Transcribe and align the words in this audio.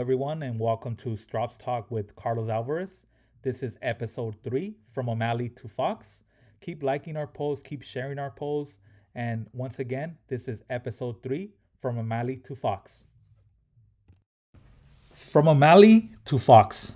everyone, 0.00 0.42
and 0.42 0.58
welcome 0.58 0.96
to 0.96 1.14
Strops 1.14 1.58
Talk 1.58 1.90
with 1.90 2.16
Carlos 2.16 2.48
Alvarez. 2.48 3.02
This 3.42 3.62
is 3.62 3.76
episode 3.82 4.34
three 4.42 4.76
from 4.90 5.10
O'Malley 5.10 5.50
to 5.50 5.68
Fox. 5.68 6.20
Keep 6.62 6.82
liking 6.82 7.18
our 7.18 7.26
posts, 7.26 7.62
keep 7.62 7.82
sharing 7.82 8.18
our 8.18 8.30
posts, 8.30 8.78
and 9.14 9.46
once 9.52 9.78
again, 9.78 10.16
this 10.28 10.48
is 10.48 10.62
episode 10.70 11.22
three 11.22 11.50
from 11.78 11.98
O'Malley 11.98 12.38
to 12.38 12.54
Fox. 12.54 13.04
From 15.12 15.48
O'Malley 15.48 16.08
to 16.24 16.38
Fox. 16.38 16.94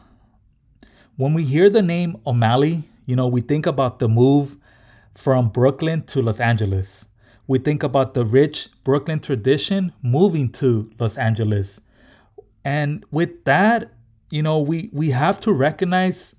When 1.16 1.34
we 1.34 1.44
hear 1.44 1.68
the 1.68 1.82
name 1.82 2.16
O'Malley, 2.26 2.84
you 3.04 3.16
know, 3.16 3.26
we 3.26 3.42
think 3.42 3.66
about 3.66 3.98
the 3.98 4.08
move 4.08 4.56
from 5.14 5.50
Brooklyn 5.50 6.06
to 6.06 6.22
Los 6.22 6.40
Angeles. 6.40 7.04
We 7.46 7.58
think 7.58 7.82
about 7.82 8.14
the 8.14 8.24
rich 8.24 8.70
Brooklyn 8.82 9.20
tradition 9.20 9.92
moving 10.00 10.48
to 10.52 10.90
Los 10.98 11.18
Angeles. 11.18 11.82
And 12.64 13.04
with 13.10 13.44
that, 13.44 13.92
you 14.30 14.42
know, 14.42 14.58
we 14.58 14.90
we 14.92 15.10
have 15.10 15.40
to 15.40 15.52
recognize 15.52 16.34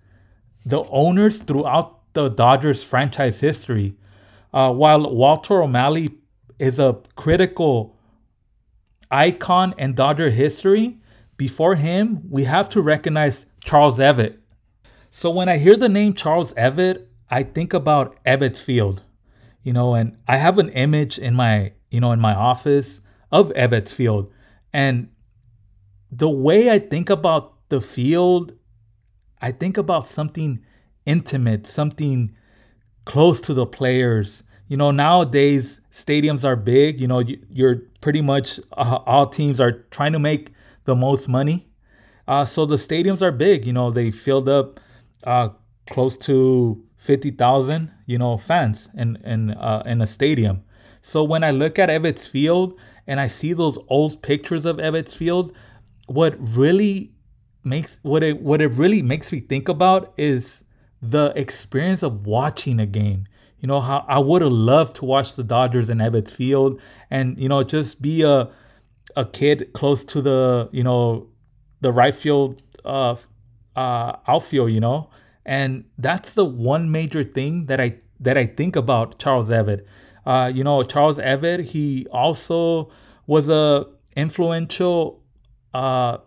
the 0.65 0.83
owners 0.89 1.39
throughout 1.39 2.13
the 2.13 2.29
Dodgers 2.29 2.83
franchise 2.83 3.39
history. 3.39 3.95
Uh, 4.53 4.71
while 4.71 5.13
Walter 5.13 5.61
O'Malley 5.61 6.17
is 6.59 6.79
a 6.79 6.99
critical 7.15 7.97
icon 9.11 9.75
in 9.77 9.93
Dodger 9.93 10.29
history, 10.29 10.97
before 11.37 11.75
him, 11.75 12.21
we 12.29 12.45
have 12.45 12.69
to 12.69 12.81
recognize 12.81 13.45
Charles 13.63 13.99
Ebbets. 13.99 14.37
So 15.09 15.29
when 15.29 15.49
I 15.49 15.57
hear 15.57 15.75
the 15.75 15.89
name 15.89 16.13
Charles 16.13 16.53
Ebbets, 16.53 17.05
I 17.29 17.43
think 17.43 17.73
about 17.73 18.21
Ebbets 18.25 18.59
Field, 18.59 19.03
you 19.63 19.73
know, 19.73 19.93
and 19.93 20.17
I 20.27 20.37
have 20.37 20.57
an 20.57 20.69
image 20.69 21.17
in 21.17 21.35
my, 21.35 21.73
you 21.89 21.99
know, 21.99 22.11
in 22.11 22.19
my 22.19 22.33
office 22.33 23.01
of 23.31 23.49
Ebbets 23.53 23.91
Field. 23.91 24.31
And 24.73 25.09
the 26.17 26.29
way 26.29 26.69
I 26.69 26.79
think 26.79 27.09
about 27.09 27.53
the 27.69 27.81
field, 27.81 28.53
I 29.41 29.51
think 29.51 29.77
about 29.77 30.07
something 30.07 30.63
intimate, 31.05 31.67
something 31.67 32.35
close 33.05 33.41
to 33.41 33.53
the 33.53 33.65
players. 33.65 34.43
You 34.67 34.77
know, 34.77 34.91
nowadays 34.91 35.81
stadiums 35.91 36.43
are 36.43 36.55
big. 36.55 36.99
You 37.01 37.07
know, 37.07 37.23
you're 37.49 37.81
pretty 38.01 38.21
much 38.21 38.59
uh, 38.73 38.99
all 39.05 39.27
teams 39.27 39.59
are 39.59 39.83
trying 39.91 40.13
to 40.13 40.19
make 40.19 40.51
the 40.85 40.95
most 40.95 41.27
money. 41.27 41.67
Uh, 42.27 42.45
so 42.45 42.65
the 42.65 42.77
stadiums 42.77 43.21
are 43.21 43.31
big. 43.31 43.65
You 43.65 43.73
know, 43.73 43.91
they 43.91 44.09
filled 44.09 44.49
up 44.49 44.79
uh, 45.23 45.49
close 45.89 46.17
to 46.19 46.83
fifty 46.97 47.31
thousand. 47.31 47.91
You 48.05 48.17
know, 48.17 48.37
fans 48.37 48.89
in 48.95 49.17
in 49.17 49.51
uh, 49.51 49.83
in 49.85 50.01
a 50.01 50.07
stadium. 50.07 50.63
So 51.01 51.23
when 51.23 51.43
I 51.43 51.51
look 51.51 51.77
at 51.77 51.89
Ebbets 51.89 52.27
Field 52.27 52.79
and 53.05 53.19
I 53.19 53.27
see 53.27 53.53
those 53.53 53.77
old 53.89 54.23
pictures 54.23 54.65
of 54.65 54.77
Ebbets 54.77 55.13
Field, 55.13 55.53
what 56.05 56.35
really 56.39 57.11
makes 57.63 57.97
what 58.03 58.23
it 58.23 58.41
what 58.41 58.61
it 58.61 58.67
really 58.69 59.01
makes 59.01 59.31
me 59.31 59.39
think 59.39 59.67
about 59.67 60.13
is 60.17 60.63
the 61.01 61.33
experience 61.35 62.03
of 62.03 62.25
watching 62.25 62.79
a 62.79 62.85
game. 62.85 63.25
You 63.59 63.67
know 63.67 63.81
how 63.81 64.05
I 64.07 64.19
would 64.19 64.41
have 64.41 64.51
loved 64.51 64.97
to 64.97 65.05
watch 65.05 65.33
the 65.33 65.43
Dodgers 65.43 65.89
in 65.89 65.97
Ebbets 65.97 66.31
Field, 66.31 66.79
and 67.09 67.37
you 67.37 67.49
know 67.49 67.63
just 67.63 68.01
be 68.01 68.21
a 68.21 68.49
a 69.15 69.25
kid 69.25 69.73
close 69.73 70.03
to 70.05 70.21
the 70.21 70.69
you 70.71 70.83
know 70.83 71.27
the 71.81 71.91
right 71.91 72.13
field 72.13 72.61
uh, 72.83 73.15
uh, 73.75 74.17
outfield. 74.27 74.71
You 74.71 74.79
know, 74.79 75.09
and 75.45 75.85
that's 75.97 76.33
the 76.33 76.45
one 76.45 76.91
major 76.91 77.23
thing 77.23 77.65
that 77.65 77.81
I 77.81 77.97
that 78.19 78.37
I 78.37 78.45
think 78.45 78.75
about 78.75 79.19
Charles 79.19 79.49
Ebbets. 79.49 79.85
Uh, 80.25 80.51
you 80.53 80.63
know, 80.63 80.83
Charles 80.83 81.17
Ebbets. 81.17 81.65
He 81.65 82.05
also 82.11 82.91
was 83.25 83.49
a 83.49 83.85
influential 84.15 85.23
uh, 85.75 86.19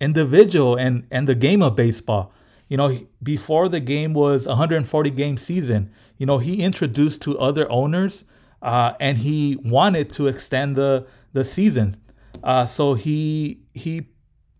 individual 0.00 0.76
and 0.76 1.06
and 1.10 1.26
the 1.26 1.34
game 1.34 1.60
of 1.60 1.74
baseball. 1.74 2.32
You 2.68 2.76
know, 2.76 2.98
before 3.22 3.68
the 3.68 3.80
game 3.80 4.14
was 4.14 4.46
140 4.46 5.10
game 5.10 5.36
season, 5.36 5.90
you 6.18 6.24
know, 6.24 6.38
he 6.38 6.62
introduced 6.62 7.20
to 7.22 7.38
other 7.38 7.70
owners 7.70 8.24
uh, 8.62 8.92
and 9.00 9.18
he 9.18 9.58
wanted 9.64 10.12
to 10.12 10.28
extend 10.28 10.76
the 10.76 11.06
the 11.32 11.44
season. 11.44 11.96
Uh, 12.44 12.64
so 12.64 12.94
he 12.94 13.60
he 13.74 14.06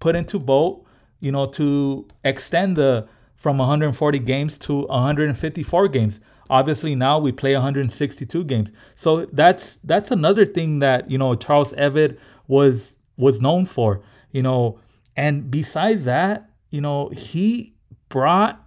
put 0.00 0.16
into 0.16 0.38
vote, 0.38 0.84
you 1.20 1.30
know, 1.30 1.46
to 1.46 2.08
extend 2.24 2.76
the 2.76 3.06
from 3.36 3.58
140 3.58 4.18
games 4.18 4.58
to 4.58 4.86
154 4.86 5.88
games. 5.88 6.20
Obviously 6.50 6.94
now 6.94 7.18
we 7.18 7.30
play 7.32 7.54
162 7.54 8.44
games. 8.44 8.72
So 8.96 9.24
that's 9.26 9.76
that's 9.84 10.10
another 10.10 10.44
thing 10.44 10.80
that, 10.80 11.10
you 11.10 11.16
know, 11.16 11.34
Charles 11.36 11.72
Ebbets 11.74 12.18
was 12.48 12.96
was 13.16 13.40
known 13.40 13.66
for 13.66 14.02
you 14.32 14.42
know, 14.42 14.80
and 15.16 15.50
besides 15.50 16.06
that, 16.06 16.50
you 16.70 16.80
know, 16.80 17.08
he 17.10 17.74
brought, 18.08 18.64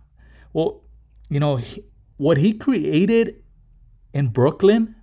well, 0.53 0.83
you 1.29 1.39
know, 1.39 1.57
he, 1.57 1.83
what 2.17 2.37
he 2.37 2.53
created 2.53 3.43
in 4.13 4.27
Brooklyn, 4.27 4.95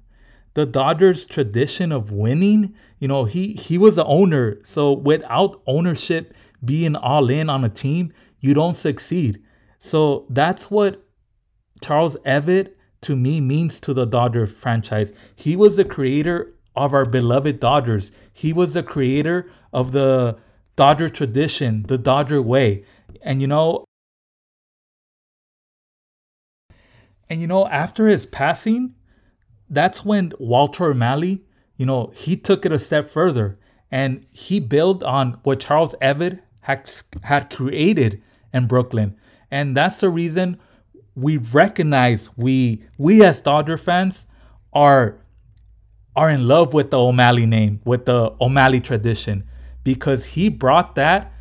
the 0.54 0.64
Dodgers 0.64 1.24
tradition 1.24 1.92
of 1.92 2.12
winning, 2.12 2.74
you 2.98 3.08
know, 3.08 3.24
he 3.24 3.54
he 3.54 3.76
was 3.78 3.96
the 3.96 4.04
owner. 4.04 4.58
So 4.64 4.92
without 4.92 5.62
ownership 5.66 6.34
being 6.64 6.94
all 6.96 7.28
in 7.28 7.50
on 7.50 7.64
a 7.64 7.68
team, 7.68 8.12
you 8.40 8.54
don't 8.54 8.74
succeed. 8.74 9.42
So 9.78 10.26
that's 10.30 10.70
what 10.70 11.04
Charles 11.82 12.16
Ebbets 12.24 12.70
to 13.02 13.16
me 13.16 13.40
means 13.40 13.80
to 13.80 13.92
the 13.92 14.04
Dodger 14.04 14.46
franchise. 14.46 15.12
He 15.34 15.56
was 15.56 15.76
the 15.76 15.84
creator 15.84 16.54
of 16.76 16.94
our 16.94 17.04
beloved 17.04 17.60
Dodgers. 17.60 18.12
He 18.32 18.52
was 18.52 18.74
the 18.74 18.82
creator 18.82 19.50
of 19.72 19.92
the 19.92 20.38
Dodger 20.76 21.08
tradition, 21.08 21.84
the 21.84 21.98
Dodger 21.98 22.40
way. 22.40 22.84
And 23.22 23.40
you 23.40 23.46
know, 23.46 23.84
and 27.28 27.40
you 27.40 27.46
know, 27.46 27.66
after 27.68 28.08
his 28.08 28.26
passing, 28.26 28.94
that's 29.68 30.04
when 30.04 30.32
Walter 30.38 30.90
O'Malley, 30.90 31.44
you 31.76 31.86
know, 31.86 32.12
he 32.14 32.36
took 32.36 32.66
it 32.66 32.72
a 32.72 32.78
step 32.78 33.08
further 33.08 33.58
and 33.90 34.26
he 34.30 34.60
built 34.60 35.02
on 35.02 35.38
what 35.42 35.60
Charles 35.60 35.94
Ebbets 36.00 36.40
had, 36.60 36.90
had 37.22 37.50
created 37.50 38.22
in 38.52 38.66
Brooklyn. 38.66 39.16
And 39.50 39.76
that's 39.76 40.00
the 40.00 40.08
reason 40.08 40.58
we 41.14 41.36
recognize 41.36 42.30
we 42.36 42.84
we 42.96 43.22
as 43.22 43.42
Dodger 43.42 43.76
fans 43.76 44.26
are 44.72 45.18
are 46.16 46.30
in 46.30 46.46
love 46.46 46.74
with 46.74 46.90
the 46.90 46.98
O'Malley 46.98 47.46
name, 47.46 47.80
with 47.84 48.06
the 48.06 48.34
O'Malley 48.40 48.80
tradition 48.80 49.44
because 49.84 50.24
he 50.24 50.48
brought 50.48 50.94
that 50.94 51.32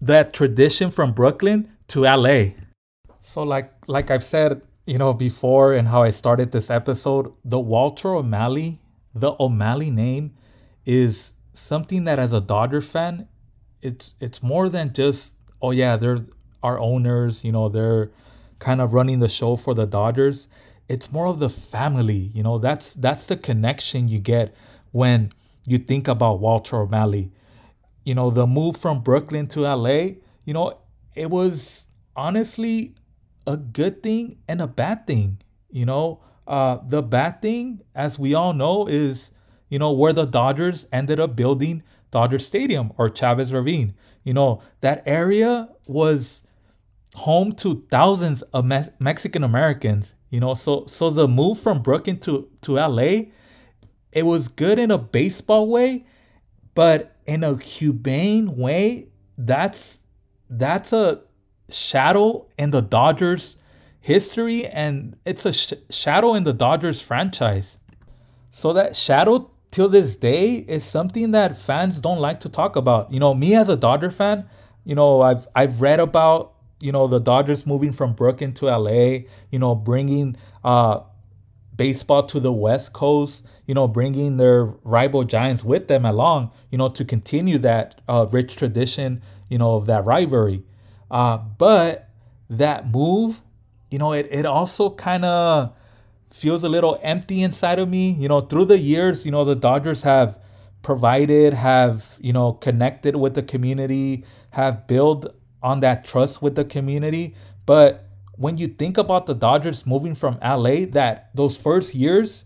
that 0.00 0.32
tradition 0.32 0.90
from 0.90 1.12
Brooklyn 1.12 1.70
to 1.88 2.02
LA. 2.02 2.50
So 3.20 3.42
like 3.42 3.72
like 3.86 4.10
I've 4.10 4.24
said, 4.24 4.62
you 4.86 4.98
know, 4.98 5.12
before 5.12 5.74
and 5.74 5.88
how 5.88 6.02
I 6.02 6.10
started 6.10 6.52
this 6.52 6.70
episode, 6.70 7.32
the 7.44 7.58
Walter 7.58 8.14
O'Malley, 8.14 8.80
the 9.14 9.34
O'Malley 9.40 9.90
name 9.90 10.34
is 10.84 11.34
something 11.54 12.04
that 12.04 12.18
as 12.18 12.32
a 12.32 12.40
Dodger 12.40 12.80
fan, 12.80 13.28
it's 13.82 14.14
it's 14.20 14.42
more 14.42 14.68
than 14.68 14.92
just 14.92 15.34
oh 15.62 15.70
yeah, 15.70 15.96
they're 15.96 16.20
our 16.62 16.78
owners, 16.80 17.44
you 17.44 17.52
know, 17.52 17.68
they're 17.68 18.10
kind 18.58 18.80
of 18.80 18.94
running 18.94 19.20
the 19.20 19.28
show 19.28 19.56
for 19.56 19.74
the 19.74 19.86
Dodgers. 19.86 20.48
It's 20.88 21.12
more 21.12 21.26
of 21.26 21.40
the 21.40 21.50
family, 21.50 22.30
you 22.34 22.42
know, 22.42 22.58
that's 22.58 22.94
that's 22.94 23.26
the 23.26 23.36
connection 23.36 24.08
you 24.08 24.18
get 24.18 24.54
when 24.92 25.32
you 25.66 25.78
think 25.78 26.08
about 26.08 26.40
Walter 26.40 26.76
O'Malley. 26.76 27.32
You 28.04 28.14
know, 28.14 28.30
the 28.30 28.46
move 28.46 28.76
from 28.76 29.02
Brooklyn 29.02 29.48
to 29.48 29.62
LA, 29.62 30.14
you 30.44 30.54
know, 30.54 30.78
it 31.14 31.28
was 31.28 31.86
honestly 32.14 32.94
a 33.46 33.56
good 33.56 34.02
thing 34.02 34.38
and 34.48 34.60
a 34.60 34.66
bad 34.66 35.06
thing. 35.06 35.38
You 35.70 35.86
know, 35.86 36.20
uh, 36.46 36.78
the 36.86 37.02
bad 37.02 37.42
thing, 37.42 37.82
as 37.94 38.18
we 38.18 38.32
all 38.34 38.52
know, 38.52 38.86
is, 38.86 39.32
you 39.68 39.78
know, 39.78 39.90
where 39.90 40.12
the 40.12 40.24
Dodgers 40.24 40.86
ended 40.92 41.18
up 41.18 41.34
building 41.34 41.82
Dodger 42.12 42.38
Stadium 42.38 42.92
or 42.96 43.10
Chavez 43.10 43.52
Ravine. 43.52 43.94
You 44.22 44.34
know, 44.34 44.62
that 44.80 45.02
area 45.04 45.68
was 45.86 46.42
home 47.14 47.52
to 47.52 47.84
thousands 47.90 48.42
of 48.42 48.64
Me- 48.64 48.88
Mexican 49.00 49.42
Americans. 49.42 50.14
You 50.30 50.40
know, 50.40 50.54
so 50.54 50.86
so 50.86 51.10
the 51.10 51.26
move 51.26 51.58
from 51.58 51.82
Brooklyn 51.82 52.18
to 52.20 52.48
to 52.62 52.74
LA 52.74 53.26
it 54.16 54.24
was 54.24 54.48
good 54.48 54.78
in 54.78 54.90
a 54.90 54.96
baseball 54.96 55.68
way, 55.68 56.06
but 56.74 57.14
in 57.26 57.44
a 57.44 57.54
humane 57.58 58.56
way, 58.56 59.08
that's 59.36 59.98
that's 60.48 60.94
a 60.94 61.20
shadow 61.68 62.46
in 62.56 62.70
the 62.70 62.80
Dodgers 62.80 63.58
history 64.00 64.66
and 64.66 65.16
it's 65.26 65.44
a 65.44 65.52
sh- 65.52 65.74
shadow 65.90 66.32
in 66.32 66.44
the 66.44 66.54
Dodgers 66.54 67.02
franchise. 67.02 67.76
So 68.52 68.72
that 68.72 68.96
shadow 68.96 69.50
till 69.70 69.90
this 69.90 70.16
day 70.16 70.54
is 70.66 70.82
something 70.82 71.32
that 71.32 71.58
fans 71.58 72.00
don't 72.00 72.20
like 72.20 72.40
to 72.40 72.48
talk 72.48 72.74
about. 72.76 73.12
You 73.12 73.20
know, 73.20 73.34
me 73.34 73.54
as 73.54 73.68
a 73.68 73.76
Dodger 73.76 74.10
fan, 74.10 74.48
you 74.84 74.94
know, 74.94 75.20
I've 75.20 75.46
I've 75.54 75.82
read 75.82 76.00
about 76.00 76.54
you 76.80 76.90
know 76.90 77.06
the 77.06 77.20
Dodgers 77.20 77.66
moving 77.66 77.92
from 77.92 78.14
Brooklyn 78.14 78.54
to 78.54 78.66
LA, 78.66 79.26
you 79.50 79.58
know, 79.58 79.74
bringing 79.74 80.36
uh 80.64 81.00
baseball 81.76 82.22
to 82.22 82.40
the 82.40 82.52
West 82.52 82.94
Coast 82.94 83.44
you 83.66 83.74
know, 83.74 83.88
bringing 83.88 84.36
their 84.36 84.64
rival 84.84 85.24
giants 85.24 85.64
with 85.64 85.88
them 85.88 86.04
along, 86.04 86.50
you 86.70 86.78
know, 86.78 86.88
to 86.88 87.04
continue 87.04 87.58
that 87.58 88.00
uh, 88.08 88.26
rich 88.30 88.56
tradition, 88.56 89.20
you 89.48 89.58
know, 89.58 89.74
of 89.74 89.86
that 89.86 90.04
rivalry. 90.04 90.62
Uh, 91.10 91.36
but 91.36 92.08
that 92.48 92.90
move, 92.90 93.42
you 93.90 93.98
know, 93.98 94.12
it, 94.12 94.28
it 94.30 94.46
also 94.46 94.90
kind 94.90 95.24
of 95.24 95.74
feels 96.30 96.62
a 96.62 96.68
little 96.68 96.98
empty 97.02 97.42
inside 97.42 97.78
of 97.78 97.88
me. 97.88 98.12
You 98.12 98.28
know, 98.28 98.40
through 98.40 98.66
the 98.66 98.78
years, 98.78 99.24
you 99.24 99.32
know, 99.32 99.44
the 99.44 99.56
Dodgers 99.56 100.02
have 100.02 100.38
provided, 100.82 101.54
have, 101.54 102.16
you 102.20 102.32
know, 102.32 102.52
connected 102.52 103.16
with 103.16 103.34
the 103.34 103.42
community, 103.42 104.24
have 104.50 104.86
built 104.86 105.26
on 105.62 105.80
that 105.80 106.04
trust 106.04 106.40
with 106.40 106.54
the 106.54 106.64
community. 106.64 107.34
But 107.66 108.06
when 108.36 108.58
you 108.58 108.68
think 108.68 108.96
about 108.96 109.26
the 109.26 109.34
Dodgers 109.34 109.86
moving 109.86 110.14
from 110.14 110.38
LA, 110.40 110.86
that 110.90 111.30
those 111.34 111.56
first 111.56 111.94
years, 111.94 112.44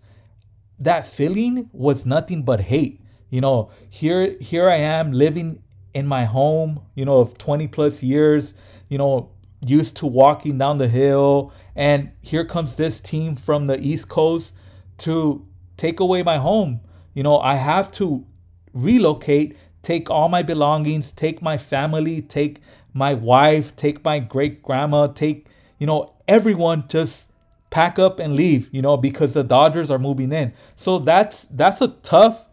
that 0.81 1.07
feeling 1.07 1.69
was 1.73 2.07
nothing 2.07 2.43
but 2.43 2.61
hate. 2.61 3.01
You 3.29 3.41
know, 3.41 3.71
here 3.89 4.37
here 4.41 4.69
I 4.69 4.77
am 4.77 5.13
living 5.13 5.63
in 5.95 6.07
my 6.07 6.25
home, 6.25 6.81
you 6.95 7.05
know, 7.05 7.19
of 7.19 7.37
20 7.39 7.69
plus 7.69 8.03
years, 8.03 8.55
you 8.89 8.99
know, 8.99 9.31
used 9.65 9.97
to 9.97 10.07
walking 10.07 10.59
down 10.59 10.79
the 10.79 10.89
hill, 10.89 11.53
and 11.77 12.11
here 12.21 12.45
comes 12.45 12.77
this 12.77 13.01
team 13.01 13.37
from 13.37 13.67
the 13.67 13.79
East 13.81 14.09
Coast 14.09 14.55
to 14.99 15.47
take 15.77 16.01
away 16.01 16.23
my 16.23 16.39
home. 16.39 16.81
You 17.15 17.23
know, 17.23 17.39
I 17.39 17.55
have 17.57 17.93
to 17.93 18.25
relocate, 18.73 19.57
take 19.83 20.11
all 20.11 20.29
my 20.29 20.43
belongings, 20.43 21.13
take 21.13 21.43
my 21.43 21.57
family, 21.59 22.23
take 22.23 22.61
my 22.95 23.15
wife, 23.15 23.77
take 23.77 24.05
my 24.05 24.19
great 24.19 24.63
grandma, 24.63 25.09
take, 25.09 25.47
you 25.79 25.87
know, 25.87 26.15
everyone 26.27 26.85
just 26.89 27.30
pack 27.71 27.99
up 27.99 28.21
and 28.21 28.35
leave, 28.35 28.69
you 28.73 28.83
know, 28.83 28.97
because 28.97 29.35
the 29.35 29.45
Dodgers 29.45 29.91
are 29.91 29.99
moving 29.99 30.33
in. 30.33 30.53
So 30.77 30.99
that's 30.99 31.45
that's 31.45 31.81
a 31.81 31.89
tough 31.89 32.49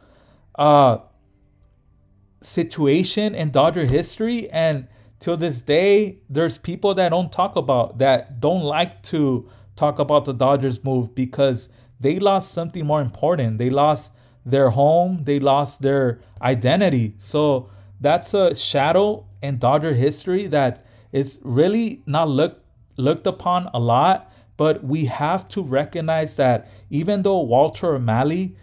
uh 0.56 1.00
situation 2.42 3.36
in 3.36 3.52
Dodger 3.52 3.86
history 3.86 4.50
and 4.52 4.88
till 5.19 5.36
this 5.36 5.62
day 5.62 6.19
there's 6.30 6.58
people 6.58 6.94
that 6.94 7.10
don't 7.10 7.31
talk 7.31 7.56
about 7.56 7.98
that 7.98 8.40
don't 8.40 8.64
like 8.64 9.02
to 9.04 9.50
talk 9.75 10.00
about 10.00 10.25
the 10.25 10.34
Dodgers 10.34 10.84
move 10.84 11.16
because 11.16 11.70
they 12.00 12.20
lost 12.20 12.52
something 12.54 12.86
more 12.86 13.02
important. 13.02 13.58
They 13.58 13.70
lost 13.70 14.12
their 14.46 14.70
home, 14.70 15.24
they 15.24 15.40
lost 15.40 15.81
their 15.81 16.20
identity. 16.42 17.16
So 17.18 17.70
that's 18.00 18.34
a 18.34 18.56
shadow 18.56 19.25
in 19.42 19.58
Dodger 19.58 19.94
history 19.94 20.48
that 20.48 20.86
is 21.12 21.40
really 21.44 22.02
not 22.06 22.30
looked 22.30 22.63
looked 22.98 23.28
upon 23.28 23.70
a 23.74 23.80
lot, 23.80 24.31
but 24.57 24.83
we 24.83 25.06
have 25.06 25.48
to 25.50 25.62
recognize 25.62 26.36
that 26.36 26.69
even 26.89 27.21
though 27.21 27.39
Walter 27.39 27.95
O'Malley 27.95 28.56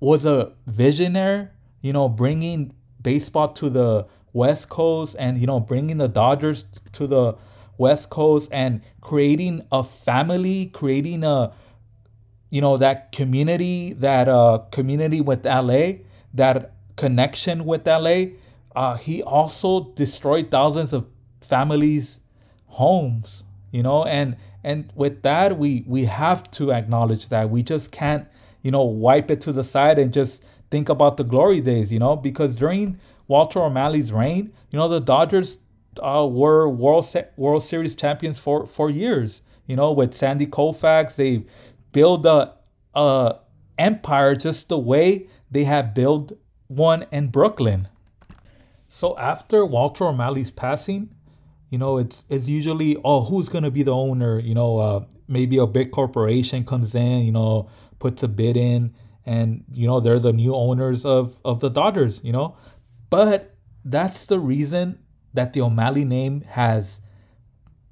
was 0.00 0.24
a 0.24 0.52
visionary, 0.66 1.48
you 1.82 1.92
know, 1.92 2.08
bringing 2.08 2.74
baseball 3.02 3.48
to 3.52 3.70
the 3.70 4.06
West 4.32 4.68
Coast 4.68 5.16
and 5.18 5.38
you 5.38 5.46
know 5.46 5.60
bringing 5.60 5.98
the 5.98 6.08
Dodgers 6.08 6.64
to 6.92 7.06
the 7.06 7.36
West 7.76 8.10
Coast 8.10 8.48
and 8.52 8.82
creating 9.00 9.66
a 9.72 9.82
family, 9.82 10.66
creating 10.66 11.24
a 11.24 11.52
you 12.50 12.60
know 12.60 12.76
that 12.76 13.12
community, 13.12 13.92
that 13.94 14.28
uh 14.28 14.58
community 14.70 15.20
with 15.20 15.44
LA, 15.44 15.92
that 16.34 16.72
connection 16.96 17.64
with 17.64 17.86
LA. 17.86 18.26
Uh, 18.76 18.96
he 18.96 19.22
also 19.22 19.92
destroyed 19.94 20.50
thousands 20.50 20.92
of 20.92 21.06
families' 21.40 22.20
homes, 22.66 23.42
you 23.72 23.82
know, 23.82 24.04
and 24.04 24.36
and 24.68 24.92
with 24.94 25.22
that 25.22 25.58
we 25.58 25.70
we 25.86 26.04
have 26.04 26.40
to 26.58 26.72
acknowledge 26.72 27.28
that 27.28 27.50
we 27.54 27.60
just 27.62 27.90
can't 27.90 28.24
you 28.62 28.70
know 28.70 28.84
wipe 28.84 29.30
it 29.30 29.40
to 29.46 29.52
the 29.52 29.64
side 29.64 29.98
and 29.98 30.12
just 30.12 30.44
think 30.70 30.88
about 30.88 31.16
the 31.16 31.24
glory 31.24 31.60
days, 31.60 31.90
you 31.90 31.98
know, 31.98 32.16
because 32.16 32.56
during 32.56 32.98
Walter 33.26 33.62
O'Malley's 33.62 34.12
reign, 34.12 34.52
you 34.70 34.78
know, 34.78 34.88
the 34.88 35.00
Dodgers 35.00 35.58
uh, 36.02 36.26
were 36.30 36.68
World 36.68 37.06
Se- 37.06 37.28
World 37.36 37.62
Series 37.64 37.96
champions 37.96 38.38
for 38.38 38.66
for 38.66 38.90
years. 38.90 39.42
You 39.66 39.76
know, 39.76 39.92
with 39.92 40.14
Sandy 40.14 40.46
Koufax, 40.46 41.16
they 41.16 41.44
built 41.92 42.24
a, 42.24 42.54
a 42.94 43.36
empire 43.78 44.34
just 44.34 44.68
the 44.68 44.78
way 44.78 45.26
they 45.50 45.64
had 45.64 45.92
built 45.92 46.32
one 46.68 47.06
in 47.12 47.28
Brooklyn. 47.28 47.88
So 48.86 49.16
after 49.18 49.66
Walter 49.66 50.06
O'Malley's 50.06 50.50
passing, 50.50 51.10
you 51.70 51.78
know, 51.78 51.98
it's 51.98 52.24
it's 52.28 52.48
usually 52.48 52.96
oh 53.04 53.22
who's 53.22 53.48
gonna 53.48 53.70
be 53.70 53.82
the 53.82 53.94
owner? 53.94 54.38
You 54.38 54.54
know, 54.54 54.78
uh, 54.78 55.04
maybe 55.26 55.58
a 55.58 55.66
big 55.66 55.90
corporation 55.90 56.64
comes 56.64 56.94
in, 56.94 57.22
you 57.22 57.32
know, 57.32 57.68
puts 57.98 58.22
a 58.22 58.28
bid 58.28 58.56
in, 58.56 58.94
and 59.26 59.64
you 59.72 59.86
know 59.86 60.00
they're 60.00 60.18
the 60.18 60.32
new 60.32 60.54
owners 60.54 61.04
of 61.04 61.38
of 61.44 61.60
the 61.60 61.68
Dodgers. 61.68 62.20
You 62.22 62.32
know, 62.32 62.56
but 63.10 63.54
that's 63.84 64.26
the 64.26 64.38
reason 64.38 64.98
that 65.34 65.52
the 65.52 65.60
O'Malley 65.60 66.04
name 66.04 66.42
has 66.48 67.00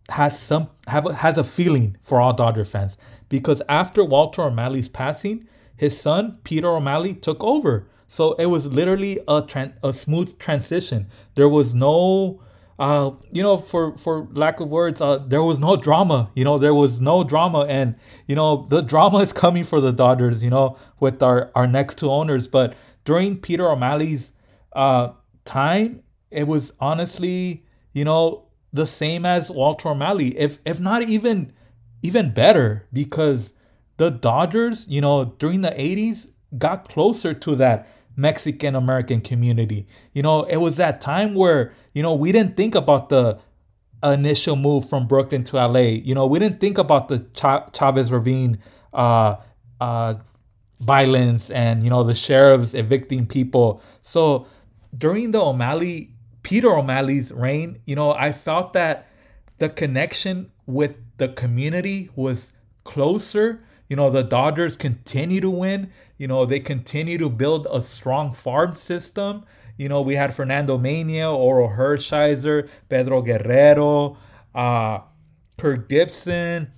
has 0.09 0.39
some 0.39 0.71
have 0.87 1.07
a, 1.07 1.15
has 1.15 1.37
a 1.37 1.45
feeling 1.45 1.97
for 2.01 2.21
all 2.21 2.33
Dodger 2.33 2.65
fans 2.65 2.97
because 3.29 3.61
after 3.69 4.05
Walter 4.05 4.43
O'Malley's 4.43 4.89
passing, 4.89 5.47
his 5.77 6.01
son 6.01 6.39
Peter 6.45 6.69
O'Malley 6.69 7.15
took 7.15 7.43
over. 7.45 7.89
So 8.09 8.35
it 8.35 8.47
was 8.47 8.67
literally 8.69 9.19
a 9.27 9.43
tran- 9.43 9.75
a 9.83 9.93
smooth 9.93 10.39
transition. 10.39 11.09
There 11.35 11.49
was 11.49 11.75
no 11.75 12.41
uh, 12.79 13.11
you 13.31 13.43
know, 13.43 13.57
for 13.57 13.97
for 13.97 14.29
lack 14.33 14.61
of 14.61 14.69
words, 14.69 15.01
uh, 15.01 15.19
there 15.19 15.43
was 15.43 15.59
no 15.59 15.77
drama. 15.77 16.31
You 16.35 16.45
know, 16.45 16.59
there 16.59 16.75
was 16.75 17.01
no 17.01 17.25
drama, 17.25 17.61
and 17.69 17.95
you 18.27 18.37
know, 18.37 18.67
the 18.69 18.83
drama 18.83 19.19
is 19.19 19.33
coming 19.33 19.65
for 19.65 19.81
the 19.81 19.93
Dodgers. 19.93 20.43
You 20.43 20.51
know, 20.51 20.77
with 21.01 21.23
our 21.23 21.51
our 21.55 21.67
next 21.67 21.99
two 21.99 22.11
owners. 22.11 22.49
But 22.49 22.75
during 23.05 23.39
Peter 23.39 23.71
O'Malley's 23.71 24.33
uh, 24.75 25.13
time, 25.45 26.03
it 26.31 26.47
was 26.47 26.73
honestly, 26.79 27.65
you 27.95 28.05
know, 28.05 28.47
the 28.73 28.87
same 28.87 29.25
as 29.25 29.51
Walter 29.51 29.89
O'Malley, 29.89 30.39
if 30.39 30.59
if 30.67 30.79
not 30.79 31.03
even 31.03 31.53
even 32.03 32.33
better, 32.33 32.87
because 32.93 33.55
the 33.97 34.11
Dodgers, 34.11 34.87
you 34.87 35.01
know, 35.01 35.25
during 35.39 35.63
the 35.63 35.71
80s 35.71 36.29
got 36.59 36.89
closer 36.89 37.33
to 37.33 37.57
that 37.57 37.89
Mexican 38.17 38.75
American 38.75 39.21
community. 39.21 39.87
You 40.13 40.23
know, 40.23 40.45
it 40.45 40.57
was 40.57 40.77
that 40.77 41.01
time 41.01 41.35
where, 41.35 41.73
you 41.93 42.03
know, 42.03 42.15
we 42.15 42.33
didn't 42.33 42.57
think 42.57 42.75
about 42.75 43.11
the 43.11 43.39
initial 44.03 44.57
move 44.57 44.89
from 44.89 45.07
Brooklyn 45.07 45.45
to 45.45 45.57
LA. 45.57 45.81
You 45.81 46.15
know, 46.15 46.27
we 46.27 46.39
didn't 46.39 46.61
think 46.61 46.79
about 46.79 47.09
the 47.09 47.21
Ch- 47.35 47.77
Chavez 47.77 48.11
Ravine 48.11 48.59
uh, 48.95 49.37
uh, 49.81 50.15
violence 50.81 51.51
and, 51.51 51.83
you 51.83 51.91
know, 51.91 52.03
the 52.03 52.15
sheriffs 52.15 52.75
evicting 52.75 53.27
people. 53.27 53.83
So 54.03 54.47
during 54.97 55.31
the 55.31 55.41
O'Malley, 55.41 56.15
Peter 56.43 56.73
O'Malley's 56.75 57.33
reign, 57.33 57.81
you 57.87 57.97
know, 57.97 58.13
I 58.13 58.33
felt 58.33 58.73
that 58.75 59.09
the 59.59 59.69
connection 59.69 60.51
with 60.67 60.95
the 61.17 61.29
community 61.29 62.11
was 62.15 62.53
closer. 62.85 63.63
You 63.89 63.97
know, 63.97 64.11
the 64.11 64.23
Dodgers 64.23 64.77
continue 64.77 65.41
to 65.41 65.51
win. 65.51 65.93
You 66.19 66.29
know, 66.29 66.47
they 66.47 66.61
continue 66.61 67.19
to 67.19 67.29
build 67.29 67.67
a 67.71 67.81
strong 67.81 68.33
farm 68.33 68.77
system. 68.77 69.45
You 69.77 69.89
know, 69.89 70.01
we 70.01 70.15
had 70.15 70.35
Fernando 70.35 70.79
Mania, 70.79 71.27
Orel 71.27 71.77
Hershiser, 71.77 72.69
Pedro 72.89 73.21
Guerrero, 73.23 74.17
uh, 74.55 75.01
Kirk 75.59 75.89
Gibson. 75.89 76.73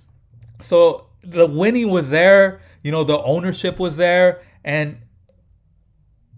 So 0.59 1.07
the 1.23 1.45
winning 1.45 1.89
was 1.89 2.09
there. 2.09 2.61
You 2.83 2.91
know, 2.91 3.03
the 3.03 3.21
ownership 3.21 3.79
was 3.79 3.97
there, 3.97 4.41
and 4.63 4.97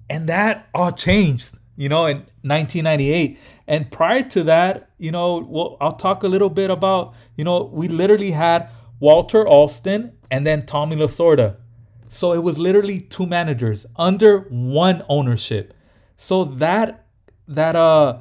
and 0.10 0.28
that 0.30 0.70
all 0.74 0.92
changed 0.92 1.58
you 1.82 1.90
know, 1.90 2.06
in 2.06 2.18
1998. 2.44 3.40
And 3.68 3.92
prior 3.92 4.22
to 4.30 4.44
that, 4.44 4.92
you 5.00 5.12
know, 5.12 5.46
well, 5.50 5.78
I'll 5.82 5.96
talk 5.96 6.22
a 6.22 6.28
little 6.28 6.52
bit 6.52 6.70
about, 6.70 7.16
you 7.38 7.44
know, 7.44 7.64
we 7.64 7.88
literally 7.88 8.30
had 8.30 8.70
Walter 9.00 9.48
Alston 9.48 10.12
and 10.30 10.46
then 10.46 10.68
Tommy 10.68 10.96
Lasorda. 10.96 11.56
So 12.14 12.34
it 12.34 12.44
was 12.44 12.60
literally 12.60 13.00
two 13.00 13.26
managers 13.26 13.86
under 13.96 14.42
one 14.50 15.04
ownership. 15.08 15.74
So 16.18 16.44
that 16.44 17.06
that 17.48 17.78
uh 17.78 18.20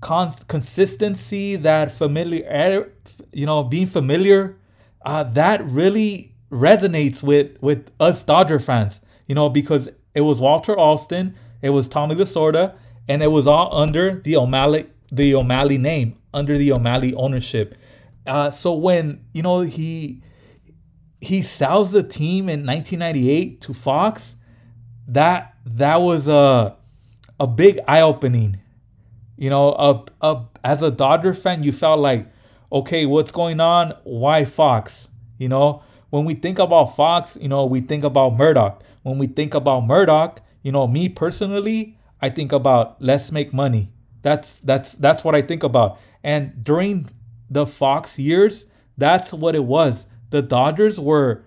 con- 0.00 0.32
consistency, 0.48 1.56
that 1.56 1.92
familiar, 1.92 2.90
you 3.32 3.44
know, 3.44 3.62
being 3.64 3.86
familiar, 3.86 4.56
uh, 5.04 5.24
that 5.24 5.62
really 5.66 6.34
resonates 6.50 7.22
with 7.22 7.58
with 7.60 7.90
us 8.00 8.24
Dodger 8.24 8.58
fans. 8.58 9.00
You 9.26 9.34
know, 9.34 9.50
because 9.50 9.90
it 10.14 10.22
was 10.22 10.40
Walter 10.40 10.74
Alston, 10.74 11.34
it 11.60 11.70
was 11.70 11.86
Tommy 11.86 12.14
Lasorda, 12.14 12.76
and 13.08 13.22
it 13.22 13.30
was 13.30 13.46
all 13.46 13.78
under 13.78 14.20
the 14.20 14.36
O'Malley 14.36 14.86
the 15.12 15.34
O'Malley 15.34 15.76
name, 15.76 16.16
under 16.32 16.56
the 16.56 16.72
O'Malley 16.72 17.12
ownership. 17.12 17.74
Uh, 18.26 18.50
so 18.50 18.72
when 18.72 19.22
you 19.34 19.42
know 19.42 19.60
he 19.60 20.22
he 21.20 21.42
sells 21.42 21.92
the 21.92 22.02
team 22.02 22.48
in 22.48 22.64
1998 22.64 23.60
to 23.62 23.74
Fox, 23.74 24.36
that 25.08 25.54
that 25.64 26.00
was 26.00 26.28
a 26.28 26.76
a 27.40 27.46
big 27.46 27.80
eye 27.86 28.00
opening. 28.00 28.58
You 29.36 29.50
know, 29.50 29.72
a, 29.72 30.04
a, 30.20 30.44
as 30.64 30.82
a 30.82 30.90
Dodger 30.90 31.32
fan, 31.32 31.62
you 31.62 31.72
felt 31.72 32.00
like, 32.00 32.26
okay, 32.72 33.06
what's 33.06 33.30
going 33.30 33.60
on? 33.60 33.94
Why 34.02 34.44
Fox? 34.44 35.08
You 35.38 35.48
know, 35.48 35.82
when 36.10 36.24
we 36.24 36.34
think 36.34 36.58
about 36.58 36.96
Fox, 36.96 37.38
you 37.40 37.48
know, 37.48 37.64
we 37.64 37.80
think 37.80 38.02
about 38.02 38.36
Murdoch. 38.36 38.82
When 39.02 39.18
we 39.18 39.28
think 39.28 39.54
about 39.54 39.86
Murdoch, 39.86 40.40
you 40.62 40.72
know, 40.72 40.88
me 40.88 41.08
personally, 41.08 41.96
I 42.20 42.30
think 42.30 42.50
about 42.50 43.00
let's 43.00 43.30
make 43.30 43.54
money. 43.54 43.92
That's 44.22 44.58
that's 44.60 44.92
that's 44.92 45.22
what 45.22 45.34
I 45.34 45.42
think 45.42 45.62
about. 45.62 45.98
And 46.24 46.64
during 46.64 47.10
the 47.48 47.66
Fox 47.66 48.18
years, 48.18 48.66
that's 48.96 49.32
what 49.32 49.54
it 49.54 49.64
was. 49.64 50.06
The 50.30 50.42
Dodgers 50.42 51.00
were, 51.00 51.44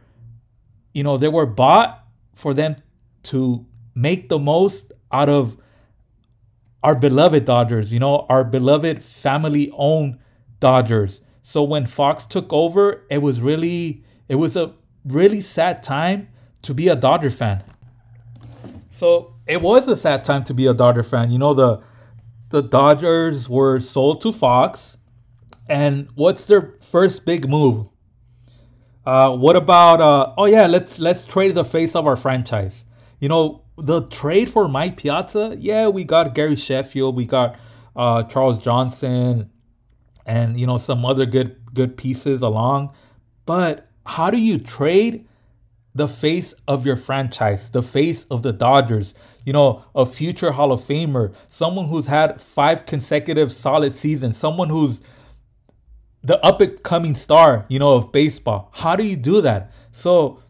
you 0.93 1.03
know, 1.03 1.17
they 1.17 1.27
were 1.27 1.45
bought 1.45 2.03
for 2.33 2.53
them 2.53 2.75
to 3.23 3.65
make 3.93 4.29
the 4.29 4.39
most 4.39 4.91
out 5.11 5.29
of 5.29 5.57
our 6.83 6.95
beloved 6.95 7.45
Dodgers, 7.45 7.91
you 7.91 7.99
know, 7.99 8.25
our 8.29 8.43
beloved 8.43 9.03
family 9.03 9.71
owned 9.73 10.17
Dodgers. 10.59 11.21
So 11.43 11.63
when 11.63 11.85
Fox 11.85 12.25
took 12.25 12.51
over, 12.51 13.05
it 13.09 13.19
was 13.19 13.41
really 13.41 14.03
it 14.27 14.35
was 14.35 14.55
a 14.55 14.73
really 15.05 15.41
sad 15.41 15.83
time 15.83 16.29
to 16.63 16.73
be 16.73 16.87
a 16.87 16.95
Dodger 16.95 17.29
fan. 17.29 17.63
So 18.89 19.35
it 19.47 19.61
was 19.61 19.87
a 19.87 19.95
sad 19.95 20.23
time 20.23 20.43
to 20.45 20.53
be 20.53 20.65
a 20.65 20.73
Dodger 20.73 21.03
fan. 21.03 21.31
You 21.31 21.39
know, 21.39 21.53
the 21.53 21.81
the 22.49 22.61
Dodgers 22.61 23.47
were 23.49 23.79
sold 23.79 24.21
to 24.21 24.31
Fox. 24.31 24.97
And 25.67 26.09
what's 26.15 26.45
their 26.45 26.73
first 26.81 27.25
big 27.25 27.47
move? 27.47 27.87
Uh, 29.05 29.35
what 29.35 29.55
about 29.55 29.99
uh, 29.99 30.33
oh 30.37 30.45
yeah, 30.45 30.67
let's 30.67 30.99
let's 30.99 31.25
trade 31.25 31.55
the 31.55 31.65
face 31.65 31.95
of 31.95 32.05
our 32.05 32.15
franchise. 32.15 32.85
You 33.19 33.29
know, 33.29 33.63
the 33.77 34.07
trade 34.07 34.49
for 34.49 34.67
Mike 34.67 34.97
Piazza, 34.97 35.55
yeah, 35.59 35.87
we 35.87 36.03
got 36.03 36.35
Gary 36.35 36.55
Sheffield, 36.55 37.15
we 37.15 37.25
got 37.25 37.57
uh, 37.95 38.23
Charles 38.23 38.59
Johnson, 38.59 39.49
and 40.25 40.59
you 40.59 40.67
know 40.67 40.77
some 40.77 41.05
other 41.05 41.25
good 41.25 41.55
good 41.73 41.97
pieces 41.97 42.41
along. 42.41 42.93
But 43.45 43.89
how 44.05 44.29
do 44.29 44.37
you 44.37 44.59
trade 44.59 45.27
the 45.95 46.07
face 46.07 46.53
of 46.67 46.85
your 46.85 46.95
franchise, 46.95 47.69
the 47.71 47.81
face 47.83 48.25
of 48.25 48.43
the 48.43 48.53
Dodgers? 48.53 49.15
You 49.45 49.53
know, 49.53 49.83
a 49.95 50.05
future 50.05 50.51
Hall 50.51 50.71
of 50.71 50.81
Famer, 50.81 51.33
someone 51.49 51.87
who's 51.87 52.05
had 52.05 52.39
five 52.39 52.85
consecutive 52.85 53.51
solid 53.51 53.95
seasons, 53.95 54.37
someone 54.37 54.69
who's 54.69 55.01
the 56.23 56.43
up 56.45 56.61
and 56.61 56.81
coming 56.83 57.15
star, 57.15 57.65
you 57.67 57.79
know, 57.79 57.93
of 57.93 58.11
baseball. 58.11 58.69
How 58.73 58.95
do 58.95 59.03
you 59.03 59.15
do 59.15 59.41
that? 59.41 59.71
So 59.91 60.41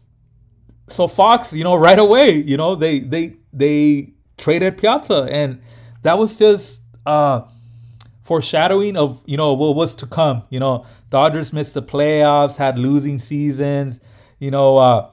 so 0.88 1.08
Fox, 1.08 1.52
you 1.52 1.64
know, 1.64 1.74
right 1.88 1.98
away, 1.98 2.32
you 2.32 2.56
know, 2.56 2.74
they 2.74 3.00
they 3.00 3.36
they 3.52 4.12
traded 4.36 4.78
Piazza, 4.78 5.28
and 5.30 5.60
that 6.02 6.18
was 6.18 6.36
just 6.36 6.80
uh, 7.06 7.42
foreshadowing 8.22 8.96
of 8.96 9.20
you 9.26 9.36
know 9.36 9.54
what 9.54 9.76
was 9.76 9.94
to 9.96 10.06
come. 10.06 10.44
You 10.50 10.60
know, 10.60 10.86
Dodgers 11.10 11.52
missed 11.52 11.74
the 11.74 11.82
playoffs, 11.82 12.56
had 12.56 12.78
losing 12.78 13.18
seasons. 13.18 14.00
You 14.38 14.50
know, 14.50 14.76
uh, 14.76 15.10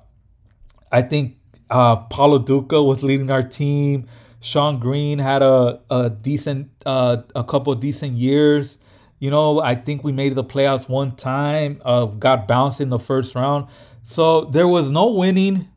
I 0.92 1.02
think 1.04 1.38
uh, 1.70 1.98
Paul 1.98 2.30
Lo 2.30 2.40
Duca 2.40 2.82
was 2.82 3.04
leading 3.04 3.30
our 3.32 3.44
team. 3.44 4.08
Shawn 4.42 4.80
Green 4.80 5.20
had 5.20 5.42
a 5.42 5.82
a 5.90 6.10
decent 6.10 6.70
uh, 6.86 7.18
a 7.36 7.44
couple 7.44 7.74
decent 7.76 8.14
years. 8.14 8.78
You 9.20 9.30
know, 9.30 9.62
I 9.62 9.76
think 9.76 10.04
we 10.04 10.12
made 10.12 10.36
the 10.36 10.44
playoffs 10.44 10.88
one 10.88 11.16
time. 11.16 11.82
Uh, 11.84 12.06
got 12.06 12.48
bounced 12.48 12.82
in 12.82 12.90
the 12.90 13.00
first 13.00 13.36
round. 13.36 13.68
So 14.04 14.46
there 14.46 14.68
was 14.68 14.90
no 14.90 15.12
winning. 15.12 15.68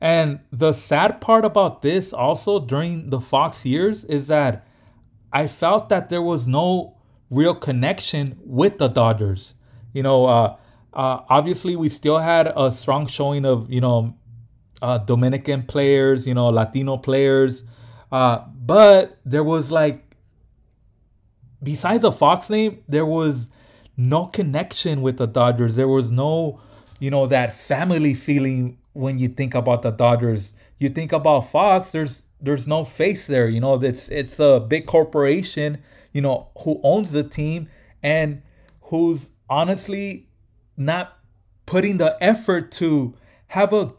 And 0.00 0.40
the 0.50 0.72
sad 0.72 1.20
part 1.20 1.44
about 1.44 1.82
this 1.82 2.12
also 2.12 2.58
during 2.58 3.10
the 3.10 3.20
Fox 3.20 3.64
years 3.66 4.04
is 4.04 4.28
that 4.28 4.66
I 5.32 5.46
felt 5.46 5.88
that 5.90 6.08
there 6.08 6.22
was 6.22 6.46
no 6.46 6.96
real 7.30 7.54
connection 7.54 8.38
with 8.44 8.78
the 8.78 8.88
Dodgers. 8.88 9.54
You 9.92 10.02
know, 10.02 10.26
uh, 10.26 10.56
uh, 10.92 11.20
obviously 11.28 11.76
we 11.76 11.88
still 11.88 12.18
had 12.18 12.52
a 12.56 12.70
strong 12.72 13.06
showing 13.06 13.44
of, 13.44 13.70
you 13.70 13.80
know, 13.80 14.16
uh, 14.82 14.98
Dominican 14.98 15.64
players, 15.64 16.26
you 16.26 16.34
know, 16.34 16.48
Latino 16.48 16.96
players. 16.96 17.62
Uh, 18.10 18.38
but 18.54 19.18
there 19.24 19.44
was 19.44 19.70
like, 19.70 20.09
besides 21.62 22.02
the 22.02 22.12
Fox 22.12 22.50
name, 22.50 22.82
there 22.88 23.06
was 23.06 23.48
no 23.96 24.26
connection 24.26 25.02
with 25.02 25.18
the 25.18 25.26
Dodgers. 25.26 25.76
There 25.76 25.88
was 25.88 26.10
no 26.10 26.60
you 26.98 27.10
know 27.10 27.26
that 27.26 27.52
family 27.52 28.14
feeling 28.14 28.78
when 28.92 29.18
you 29.18 29.28
think 29.28 29.54
about 29.54 29.82
the 29.82 29.90
Dodgers. 29.90 30.52
You 30.78 30.88
think 30.88 31.12
about 31.12 31.48
Fox, 31.48 31.90
there's 31.90 32.22
there's 32.40 32.66
no 32.66 32.84
face 32.84 33.26
there. 33.26 33.48
You 33.48 33.60
know, 33.60 33.74
it's 33.82 34.08
it's 34.08 34.38
a 34.38 34.60
big 34.60 34.86
corporation, 34.86 35.82
you 36.12 36.20
know, 36.20 36.48
who 36.64 36.80
owns 36.82 37.12
the 37.12 37.24
team 37.24 37.68
and 38.02 38.42
who's 38.82 39.30
honestly 39.48 40.28
not 40.76 41.18
putting 41.66 41.98
the 41.98 42.16
effort 42.22 42.72
to 42.72 43.14
have 43.48 43.72
a 43.72 43.92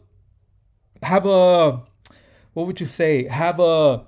have 1.02 1.26
a 1.26 1.82
what 2.52 2.66
would 2.66 2.80
you 2.80 2.86
say? 2.86 3.26
Have 3.28 3.60
a 3.60 4.04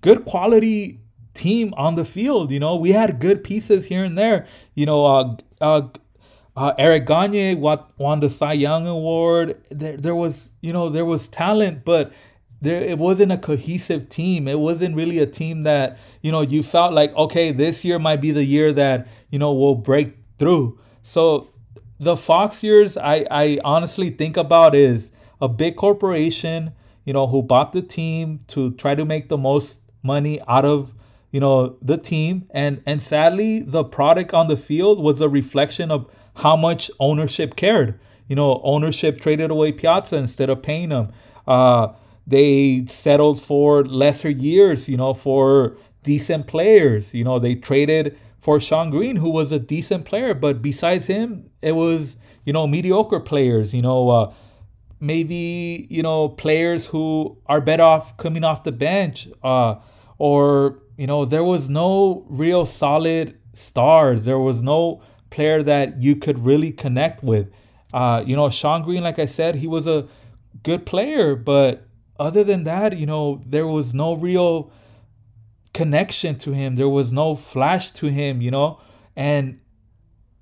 good 0.00 0.24
quality 0.24 0.99
team 1.34 1.72
on 1.76 1.94
the 1.94 2.04
field. 2.04 2.50
You 2.50 2.60
know, 2.60 2.76
we 2.76 2.92
had 2.92 3.20
good 3.20 3.44
pieces 3.44 3.86
here 3.86 4.04
and 4.04 4.16
there. 4.16 4.46
You 4.74 4.86
know, 4.86 5.06
uh, 5.06 5.36
uh, 5.60 5.88
uh, 6.56 6.72
Eric 6.78 7.06
Gagne 7.06 7.54
won 7.54 8.20
the 8.20 8.28
Cy 8.28 8.54
Young 8.54 8.86
Award. 8.86 9.62
There, 9.70 9.96
there 9.96 10.14
was, 10.14 10.50
you 10.60 10.72
know, 10.72 10.88
there 10.88 11.04
was 11.04 11.28
talent, 11.28 11.84
but 11.84 12.12
there 12.60 12.82
it 12.82 12.98
wasn't 12.98 13.32
a 13.32 13.38
cohesive 13.38 14.08
team. 14.08 14.46
It 14.46 14.58
wasn't 14.58 14.96
really 14.96 15.18
a 15.18 15.26
team 15.26 15.62
that, 15.62 15.98
you 16.22 16.30
know, 16.30 16.42
you 16.42 16.62
felt 16.62 16.92
like, 16.92 17.14
okay, 17.14 17.52
this 17.52 17.84
year 17.84 17.98
might 17.98 18.20
be 18.20 18.30
the 18.32 18.44
year 18.44 18.72
that, 18.72 19.08
you 19.30 19.38
know, 19.38 19.52
we'll 19.52 19.76
break 19.76 20.16
through. 20.38 20.78
So 21.02 21.50
the 21.98 22.16
Fox 22.16 22.62
years, 22.62 22.96
I, 22.96 23.26
I 23.30 23.58
honestly 23.64 24.10
think 24.10 24.36
about 24.36 24.74
is 24.74 25.12
a 25.40 25.48
big 25.48 25.76
corporation, 25.76 26.72
you 27.04 27.12
know, 27.12 27.26
who 27.26 27.42
bought 27.42 27.72
the 27.72 27.82
team 27.82 28.40
to 28.48 28.72
try 28.72 28.94
to 28.94 29.04
make 29.04 29.28
the 29.28 29.38
most 29.38 29.80
money 30.02 30.40
out 30.48 30.64
of 30.64 30.94
you 31.30 31.40
know 31.40 31.76
the 31.80 31.96
team 31.96 32.46
and 32.50 32.82
and 32.86 33.00
sadly 33.00 33.60
the 33.60 33.84
product 33.84 34.34
on 34.34 34.48
the 34.48 34.56
field 34.56 34.98
was 34.98 35.20
a 35.20 35.28
reflection 35.28 35.90
of 35.90 36.10
how 36.36 36.56
much 36.56 36.90
ownership 36.98 37.56
cared. 37.56 37.98
You 38.28 38.36
know, 38.36 38.60
ownership 38.62 39.20
traded 39.20 39.50
away 39.50 39.72
Piazza 39.72 40.16
instead 40.16 40.50
of 40.50 40.62
paying 40.62 40.90
him. 40.90 41.08
Uh, 41.46 41.88
they 42.26 42.86
settled 42.86 43.42
for 43.42 43.84
lesser 43.84 44.30
years, 44.30 44.88
you 44.88 44.96
know, 44.96 45.14
for 45.14 45.76
decent 46.04 46.46
players. 46.46 47.12
You 47.12 47.24
know, 47.24 47.38
they 47.38 47.56
traded 47.56 48.16
for 48.38 48.60
Shawn 48.60 48.90
Green, 48.90 49.16
who 49.16 49.30
was 49.30 49.52
a 49.52 49.58
decent 49.58 50.04
player, 50.04 50.32
but 50.32 50.62
besides 50.62 51.06
him, 51.08 51.50
it 51.60 51.72
was, 51.72 52.16
you 52.44 52.52
know, 52.52 52.66
mediocre 52.66 53.20
players, 53.20 53.74
you 53.74 53.82
know, 53.82 54.08
uh, 54.08 54.32
maybe, 55.00 55.86
you 55.90 56.02
know, 56.02 56.28
players 56.28 56.86
who 56.86 57.36
are 57.46 57.60
better 57.60 57.82
off 57.82 58.16
coming 58.16 58.44
off 58.44 58.64
the 58.64 58.72
bench. 58.72 59.28
Uh, 59.42 59.74
or, 60.20 60.78
you 60.98 61.06
know, 61.06 61.24
there 61.24 61.42
was 61.42 61.70
no 61.70 62.26
real 62.28 62.66
solid 62.66 63.38
stars. 63.54 64.26
There 64.26 64.38
was 64.38 64.60
no 64.60 65.02
player 65.30 65.62
that 65.62 66.02
you 66.02 66.14
could 66.14 66.44
really 66.44 66.72
connect 66.72 67.24
with. 67.24 67.50
Uh, 67.94 68.22
you 68.26 68.36
know, 68.36 68.50
Shawn 68.50 68.82
Green, 68.82 69.02
like 69.02 69.18
I 69.18 69.24
said, 69.24 69.54
he 69.54 69.66
was 69.66 69.86
a 69.86 70.06
good 70.62 70.84
player, 70.84 71.34
but 71.34 71.88
other 72.18 72.44
than 72.44 72.64
that, 72.64 72.98
you 72.98 73.06
know, 73.06 73.42
there 73.46 73.66
was 73.66 73.94
no 73.94 74.14
real 74.14 74.70
connection 75.72 76.36
to 76.40 76.52
him. 76.52 76.74
There 76.74 76.88
was 76.88 77.10
no 77.14 77.34
flash 77.34 77.90
to 77.92 78.08
him, 78.08 78.42
you 78.42 78.50
know, 78.50 78.78
and 79.16 79.58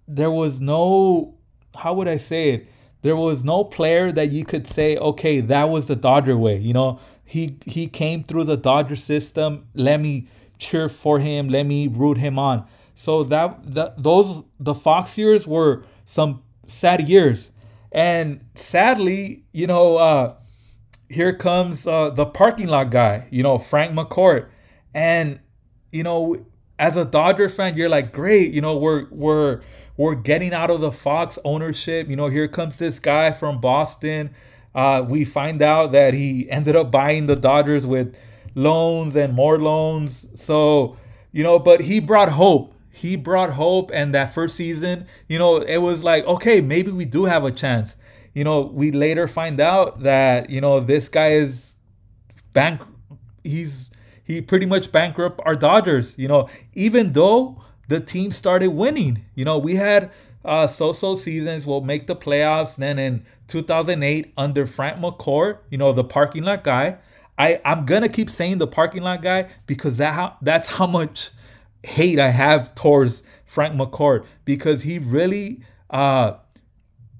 there 0.08 0.32
was 0.32 0.60
no, 0.60 1.36
how 1.76 1.94
would 1.94 2.08
I 2.08 2.16
say 2.16 2.50
it? 2.50 2.68
There 3.02 3.16
was 3.16 3.44
no 3.44 3.64
player 3.64 4.10
that 4.12 4.30
you 4.32 4.44
could 4.44 4.66
say, 4.66 4.96
okay, 4.96 5.40
that 5.40 5.68
was 5.68 5.86
the 5.86 5.96
Dodger 5.96 6.36
way, 6.36 6.58
you 6.58 6.72
know. 6.72 6.98
He 7.24 7.58
he 7.66 7.86
came 7.86 8.24
through 8.24 8.44
the 8.44 8.56
Dodger 8.56 8.96
system. 8.96 9.68
Let 9.74 10.00
me 10.00 10.28
cheer 10.58 10.88
for 10.88 11.18
him. 11.18 11.48
Let 11.48 11.64
me 11.64 11.86
root 11.86 12.18
him 12.18 12.38
on. 12.38 12.66
So 12.94 13.22
that, 13.24 13.74
that 13.74 14.02
those 14.02 14.42
the 14.58 14.74
Fox 14.74 15.16
years 15.16 15.46
were 15.46 15.84
some 16.04 16.42
sad 16.66 17.08
years, 17.08 17.52
and 17.92 18.44
sadly, 18.54 19.44
you 19.52 19.66
know, 19.66 19.98
uh, 19.98 20.34
here 21.08 21.32
comes 21.32 21.86
uh, 21.86 22.10
the 22.10 22.26
parking 22.26 22.66
lot 22.66 22.90
guy, 22.90 23.28
you 23.30 23.42
know, 23.42 23.56
Frank 23.58 23.92
McCourt, 23.92 24.48
and 24.94 25.38
you 25.92 26.02
know, 26.02 26.44
as 26.78 26.96
a 26.96 27.04
Dodger 27.04 27.48
fan, 27.48 27.76
you're 27.76 27.88
like, 27.88 28.12
great, 28.12 28.52
you 28.52 28.60
know, 28.60 28.76
we're 28.76 29.06
we're 29.10 29.60
we're 29.98 30.14
getting 30.14 30.54
out 30.54 30.70
of 30.70 30.80
the 30.80 30.92
Fox 30.92 31.38
ownership. 31.44 32.08
You 32.08 32.16
know, 32.16 32.28
here 32.28 32.48
comes 32.48 32.78
this 32.78 32.98
guy 32.98 33.32
from 33.32 33.60
Boston. 33.60 34.30
Uh, 34.74 35.04
we 35.06 35.24
find 35.24 35.60
out 35.60 35.92
that 35.92 36.14
he 36.14 36.48
ended 36.48 36.76
up 36.76 36.90
buying 36.90 37.26
the 37.26 37.36
Dodgers 37.36 37.86
with 37.86 38.16
loans 38.54 39.16
and 39.16 39.34
more 39.34 39.58
loans. 39.58 40.26
So, 40.40 40.96
you 41.32 41.42
know, 41.42 41.58
but 41.58 41.80
he 41.80 42.00
brought 42.00 42.30
hope 42.30 42.74
he 42.90 43.14
brought 43.14 43.50
hope 43.50 43.92
and 43.94 44.12
that 44.12 44.34
first 44.34 44.56
season 44.56 45.06
you 45.28 45.38
know 45.38 45.58
it 45.58 45.76
was 45.76 46.02
like 46.02 46.24
okay 46.24 46.60
maybe 46.60 46.90
we 46.90 47.04
do 47.04 47.26
have 47.26 47.44
a 47.44 47.52
chance 47.52 47.94
you 48.34 48.42
know 48.42 48.62
we 48.62 48.90
later 48.90 49.28
find 49.28 49.60
out 49.60 50.02
that 50.02 50.50
you 50.50 50.60
know 50.60 50.80
this 50.80 51.08
guy 51.08 51.28
is 51.28 51.76
bank 52.52 52.80
he's 53.44 53.88
he 54.24 54.40
pretty 54.40 54.66
much 54.66 54.90
bankrupt 54.90 55.40
our 55.44 55.54
dodgers 55.54 56.18
you 56.18 56.26
know 56.26 56.48
even 56.74 57.12
though 57.12 57.62
the 57.88 58.00
team 58.00 58.30
started 58.30 58.68
winning 58.68 59.24
you 59.34 59.44
know 59.44 59.58
we 59.58 59.74
had 59.74 60.10
uh, 60.44 60.66
so-so 60.66 61.14
seasons. 61.14 61.66
We'll 61.66 61.82
make 61.82 62.06
the 62.06 62.16
playoffs. 62.16 62.76
Then 62.76 62.98
in 62.98 63.24
2008, 63.48 64.32
under 64.36 64.66
Frank 64.66 64.98
McCourt, 64.98 65.58
you 65.70 65.78
know, 65.78 65.92
the 65.92 66.04
parking 66.04 66.44
lot 66.44 66.64
guy. 66.64 66.98
I 67.36 67.60
I'm 67.64 67.86
gonna 67.86 68.08
keep 68.08 68.30
saying 68.30 68.58
the 68.58 68.66
parking 68.66 69.02
lot 69.02 69.22
guy 69.22 69.48
because 69.66 69.98
that 69.98 70.14
how, 70.14 70.36
that's 70.42 70.68
how 70.68 70.86
much 70.86 71.30
hate 71.84 72.18
I 72.18 72.30
have 72.30 72.74
towards 72.74 73.22
Frank 73.44 73.78
McCourt 73.78 74.26
because 74.44 74.82
he 74.82 74.98
really 74.98 75.62
uh 75.90 76.32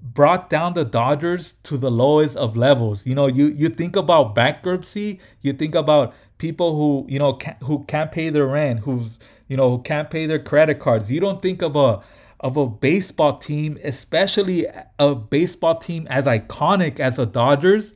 brought 0.01 0.49
down 0.49 0.73
the 0.73 0.83
Dodgers 0.83 1.53
to 1.63 1.77
the 1.77 1.89
lowest 1.91 2.35
of 2.35 2.57
levels. 2.57 3.05
You 3.05 3.15
know, 3.15 3.27
you 3.27 3.47
you 3.47 3.69
think 3.69 3.95
about 3.95 4.35
bankruptcy, 4.35 5.21
you 5.41 5.53
think 5.53 5.75
about 5.75 6.13
people 6.37 6.75
who 6.75 7.05
you 7.09 7.19
know 7.19 7.33
can, 7.33 7.55
who 7.63 7.85
can't 7.85 8.11
pay 8.11 8.29
their 8.29 8.47
rent, 8.47 8.81
who's 8.81 9.19
you 9.49 9.57
know 9.57 9.69
who 9.69 9.81
can't 9.81 10.09
pay 10.09 10.25
their 10.25 10.39
credit 10.39 10.79
cards. 10.79 11.11
You 11.11 11.19
don't 11.19 11.41
think 11.41 11.61
of 11.61 11.75
a 11.75 12.01
of 12.39 12.55
a 12.55 12.65
baseball 12.65 13.37
team, 13.37 13.77
especially 13.83 14.65
a 14.97 15.13
baseball 15.13 15.75
team 15.75 16.07
as 16.09 16.25
iconic 16.25 17.01
as 17.01 17.17
the 17.17 17.25
Dodgers, 17.25 17.95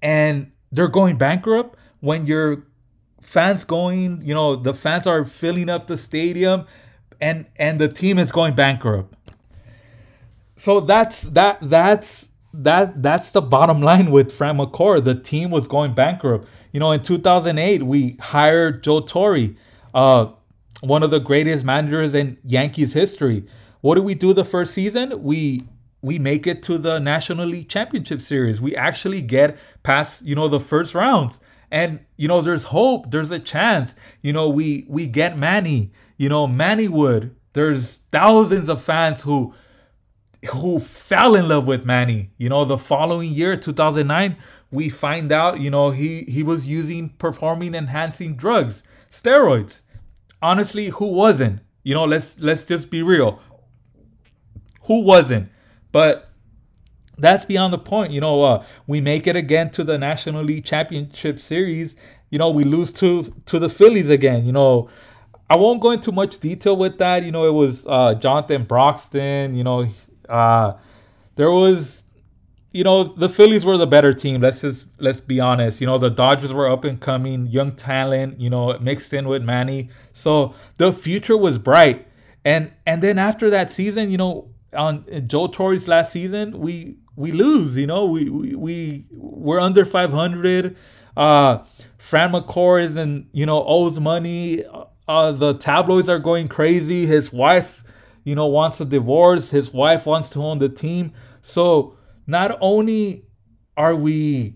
and 0.00 0.50
they're 0.72 0.88
going 0.88 1.18
bankrupt 1.18 1.78
when 2.00 2.26
your 2.26 2.64
fans 3.20 3.64
going, 3.64 4.22
you 4.22 4.32
know, 4.32 4.56
the 4.56 4.72
fans 4.72 5.06
are 5.06 5.24
filling 5.24 5.68
up 5.68 5.86
the 5.86 5.98
stadium 5.98 6.64
and 7.20 7.46
and 7.56 7.80
the 7.80 7.88
team 7.88 8.18
is 8.18 8.32
going 8.32 8.54
bankrupt. 8.54 9.14
So 10.56 10.80
that's 10.80 11.22
that 11.22 11.58
that's 11.60 12.28
that 12.54 13.02
that's 13.02 13.32
the 13.32 13.42
bottom 13.42 13.80
line 13.82 14.10
with 14.10 14.32
Frank 14.32 14.58
McCourt. 14.58 15.04
The 15.04 15.14
team 15.14 15.50
was 15.50 15.68
going 15.68 15.94
bankrupt. 15.94 16.48
You 16.72 16.80
know, 16.80 16.92
in 16.92 17.02
2008, 17.02 17.82
we 17.82 18.16
hired 18.20 18.82
Joe 18.82 19.00
Torre, 19.00 19.48
uh, 19.94 20.26
one 20.80 21.02
of 21.02 21.10
the 21.10 21.18
greatest 21.18 21.64
managers 21.64 22.14
in 22.14 22.38
Yankees 22.44 22.92
history. 22.92 23.44
What 23.80 23.94
do 23.94 24.02
we 24.02 24.14
do 24.14 24.32
the 24.32 24.44
first 24.44 24.74
season? 24.74 25.22
We 25.22 25.62
we 26.00 26.18
make 26.18 26.46
it 26.46 26.62
to 26.64 26.78
the 26.78 27.00
National 27.00 27.46
League 27.46 27.68
Championship 27.68 28.22
Series. 28.22 28.60
We 28.60 28.76
actually 28.76 29.20
get 29.20 29.56
past, 29.82 30.24
you 30.24 30.34
know, 30.34 30.46
the 30.46 30.60
first 30.60 30.94
rounds. 30.94 31.40
And 31.70 32.00
you 32.16 32.28
know, 32.28 32.40
there's 32.40 32.64
hope, 32.64 33.10
there's 33.10 33.30
a 33.30 33.38
chance. 33.38 33.94
You 34.22 34.32
know, 34.32 34.48
we 34.48 34.86
we 34.88 35.06
get 35.06 35.38
Manny, 35.38 35.92
you 36.16 36.28
know, 36.28 36.46
Manny 36.46 36.88
Wood. 36.88 37.34
There's 37.52 37.98
thousands 38.12 38.68
of 38.68 38.80
fans 38.80 39.22
who 39.22 39.54
who 40.52 40.78
fell 40.78 41.34
in 41.34 41.48
love 41.48 41.66
with 41.66 41.84
Manny. 41.84 42.30
You 42.38 42.48
know, 42.48 42.64
the 42.64 42.78
following 42.78 43.32
year, 43.32 43.56
2009, 43.56 44.36
we 44.70 44.88
find 44.88 45.32
out, 45.32 45.60
you 45.60 45.70
know, 45.70 45.90
he 45.90 46.22
he 46.24 46.42
was 46.42 46.66
using 46.66 47.10
performing 47.10 47.74
enhancing 47.74 48.36
drugs, 48.36 48.82
steroids. 49.10 49.80
Honestly, 50.42 50.88
who 50.88 51.06
wasn't? 51.06 51.60
You 51.82 51.94
know, 51.94 52.04
let's 52.04 52.40
let's 52.40 52.64
just 52.64 52.90
be 52.90 53.02
real. 53.02 53.40
Who 54.82 55.02
wasn't? 55.02 55.50
But 55.92 56.30
that's 57.16 57.44
beyond 57.44 57.72
the 57.72 57.78
point. 57.78 58.12
You 58.12 58.20
know, 58.20 58.42
uh, 58.44 58.64
we 58.86 59.00
make 59.00 59.26
it 59.26 59.36
again 59.36 59.70
to 59.70 59.84
the 59.84 59.98
National 59.98 60.42
League 60.44 60.64
Championship 60.64 61.38
Series. 61.38 61.96
You 62.30 62.38
know, 62.38 62.50
we 62.50 62.64
lose 62.64 62.92
to 62.94 63.34
to 63.46 63.58
the 63.58 63.68
Phillies 63.68 64.10
again. 64.10 64.46
You 64.46 64.52
know, 64.52 64.88
I 65.50 65.56
won't 65.56 65.80
go 65.80 65.90
into 65.90 66.12
much 66.12 66.38
detail 66.40 66.76
with 66.76 66.98
that. 66.98 67.24
You 67.24 67.32
know, 67.32 67.46
it 67.46 67.52
was 67.52 67.86
uh, 67.86 68.14
Jonathan 68.14 68.64
Broxton. 68.64 69.54
You 69.54 69.64
know, 69.64 69.88
uh, 70.28 70.74
there 71.36 71.50
was, 71.50 72.04
you 72.70 72.84
know, 72.84 73.04
the 73.04 73.28
Phillies 73.28 73.64
were 73.64 73.78
the 73.78 73.86
better 73.86 74.12
team. 74.12 74.42
Let's 74.42 74.60
just 74.60 74.86
let's 74.98 75.20
be 75.20 75.40
honest. 75.40 75.80
You 75.80 75.86
know, 75.86 75.98
the 75.98 76.10
Dodgers 76.10 76.52
were 76.52 76.70
up 76.70 76.84
and 76.84 77.00
coming, 77.00 77.46
young 77.46 77.72
talent. 77.72 78.40
You 78.40 78.50
know, 78.50 78.78
mixed 78.78 79.12
in 79.12 79.26
with 79.26 79.42
Manny, 79.42 79.88
so 80.12 80.54
the 80.76 80.92
future 80.92 81.36
was 81.36 81.58
bright. 81.58 82.06
And 82.44 82.72
and 82.86 83.02
then 83.02 83.18
after 83.18 83.50
that 83.50 83.70
season, 83.70 84.10
you 84.10 84.18
know, 84.18 84.50
on 84.74 85.04
Joe 85.26 85.48
Torre's 85.48 85.88
last 85.88 86.12
season, 86.12 86.58
we 86.58 86.96
we 87.16 87.32
lose. 87.32 87.76
You 87.76 87.86
know, 87.86 88.06
we 88.06 88.28
we, 88.28 88.54
we 88.54 89.06
we're 89.12 89.60
under 89.60 89.84
500. 89.84 90.76
Uh, 91.16 91.64
Frank 91.96 92.32
McCourt 92.32 92.84
isn't 92.84 93.28
you 93.32 93.46
know 93.46 93.64
owes 93.66 93.98
money. 93.98 94.64
Uh, 95.08 95.32
the 95.32 95.54
tabloids 95.54 96.08
are 96.08 96.18
going 96.18 96.48
crazy. 96.48 97.06
His 97.06 97.32
wife, 97.32 97.82
you 98.24 98.34
know, 98.34 98.46
wants 98.46 98.78
a 98.80 98.84
divorce. 98.84 99.50
His 99.50 99.72
wife 99.72 100.04
wants 100.04 100.28
to 100.30 100.44
own 100.44 100.58
the 100.58 100.68
team. 100.68 101.12
So 101.40 101.97
not 102.28 102.56
only 102.60 103.24
are 103.76 103.96
we, 103.96 104.54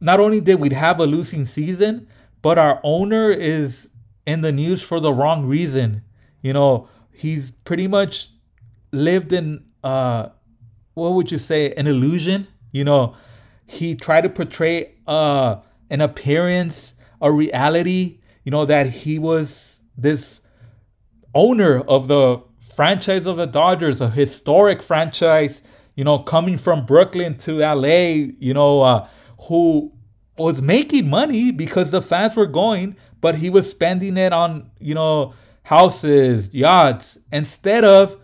not 0.00 0.20
only 0.20 0.40
did 0.40 0.60
we 0.60 0.72
have 0.74 1.00
a 1.00 1.06
losing 1.06 1.46
season, 1.46 2.06
but 2.42 2.58
our 2.58 2.80
owner 2.84 3.30
is 3.30 3.88
in 4.26 4.42
the 4.42 4.52
news 4.52 4.82
for 4.82 5.00
the 5.00 5.12
wrong 5.12 5.46
reason. 5.46 6.02
You 6.42 6.52
know, 6.52 6.88
he's 7.10 7.50
pretty 7.50 7.88
much 7.88 8.28
lived 8.92 9.32
in 9.32 9.64
uh 9.82 10.28
what 10.94 11.14
would 11.14 11.32
you 11.32 11.38
say 11.38 11.72
an 11.74 11.86
illusion 11.86 12.46
you 12.70 12.84
know 12.84 13.16
he 13.66 13.94
tried 13.94 14.20
to 14.20 14.28
portray 14.28 14.94
uh 15.08 15.56
an 15.90 16.00
appearance 16.00 16.94
a 17.20 17.30
reality 17.30 18.20
you 18.44 18.52
know 18.52 18.64
that 18.64 18.88
he 18.88 19.18
was 19.18 19.80
this 19.96 20.40
owner 21.34 21.80
of 21.80 22.06
the 22.06 22.40
franchise 22.58 23.26
of 23.26 23.36
the 23.36 23.46
Dodgers 23.46 24.00
a 24.00 24.10
historic 24.10 24.80
franchise 24.80 25.60
you 25.94 26.04
know 26.04 26.18
coming 26.18 26.58
from 26.58 26.86
Brooklyn 26.86 27.38
to 27.38 27.58
LA 27.58 28.32
you 28.38 28.54
know 28.54 28.82
uh 28.82 29.08
who 29.48 29.92
was 30.36 30.60
making 30.60 31.08
money 31.08 31.50
because 31.50 31.90
the 31.90 32.02
fans 32.02 32.36
were 32.36 32.46
going 32.46 32.96
but 33.20 33.36
he 33.36 33.50
was 33.50 33.70
spending 33.70 34.16
it 34.16 34.32
on 34.32 34.70
you 34.78 34.94
know 34.94 35.34
houses 35.64 36.52
yachts 36.52 37.18
instead 37.32 37.84
of 37.84 38.18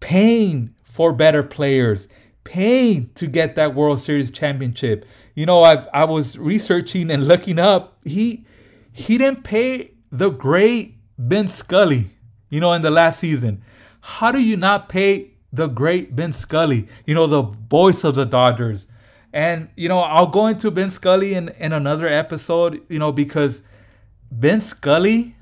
paying 0.00 0.74
for 0.82 1.12
better 1.12 1.42
players, 1.42 2.08
paying 2.44 3.10
to 3.14 3.26
get 3.26 3.56
that 3.56 3.74
World 3.74 4.00
Series 4.00 4.30
championship. 4.30 5.06
You 5.34 5.46
know, 5.46 5.62
I 5.62 5.86
I 5.94 6.04
was 6.04 6.36
researching 6.38 7.10
and 7.10 7.26
looking 7.26 7.58
up. 7.58 7.98
He 8.04 8.44
he 8.92 9.16
didn't 9.16 9.44
pay 9.44 9.92
the 10.10 10.28
great 10.28 10.98
Vin 11.16 11.48
Scully, 11.48 12.10
you 12.50 12.60
know, 12.60 12.74
in 12.74 12.82
the 12.82 12.90
last 12.90 13.20
season. 13.20 13.62
How 14.02 14.32
do 14.32 14.42
you 14.42 14.56
not 14.56 14.90
pay 14.90 15.30
the 15.52 15.66
great 15.66 16.12
Vin 16.12 16.32
Scully, 16.32 16.88
you 17.06 17.14
know, 17.14 17.26
the 17.26 17.42
voice 17.42 18.04
of 18.04 18.14
the 18.14 18.24
Dodgers? 18.24 18.86
And, 19.32 19.68
you 19.76 19.88
know, 19.88 20.00
I'll 20.00 20.26
go 20.26 20.46
into 20.46 20.70
Vin 20.70 20.90
Scully 20.90 21.34
in, 21.34 21.48
in 21.50 21.72
another 21.72 22.06
episode, 22.06 22.82
you 22.88 22.98
know, 22.98 23.12
because 23.12 23.62
Vin 24.30 24.60
Scully, 24.60 25.36